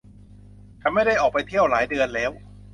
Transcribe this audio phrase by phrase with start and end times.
[0.81, 2.31] ฉันไม่ได้ออกไปเที่ยวหลายเดือนแล้ว